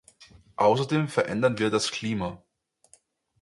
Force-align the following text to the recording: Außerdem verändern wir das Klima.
Außerdem 0.55 1.09
verändern 1.09 1.59
wir 1.59 1.69
das 1.69 1.91
Klima. 1.91 2.43